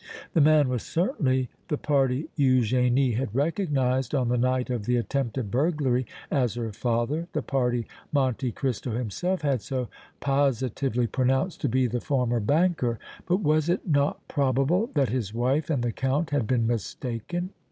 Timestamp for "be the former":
11.69-12.39